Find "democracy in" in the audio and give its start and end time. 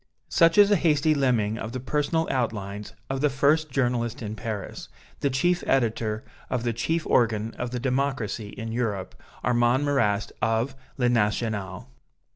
7.79-8.71